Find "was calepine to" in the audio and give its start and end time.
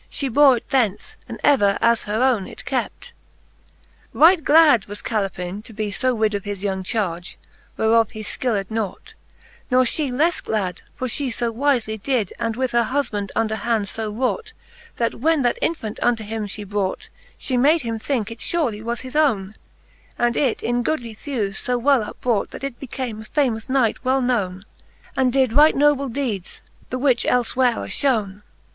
4.87-5.73